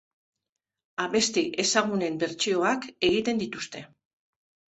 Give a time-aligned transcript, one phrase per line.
[1.03, 3.85] Abesti ezagunen bertsioak egiten dituzte.